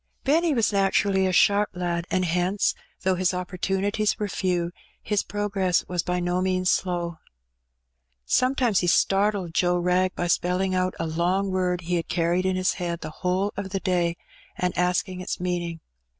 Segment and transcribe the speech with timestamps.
[0.23, 5.85] Benny was naturally a ^harp lad, and hence, though his opportunities were few, his progress
[5.87, 7.19] was by no means slow.
[8.25, 12.55] Sometimes he startled Joe Wrag by spelling out a long word he had carried in
[12.55, 14.17] his head the whole of the day,
[14.57, 15.81] and asking its meaning.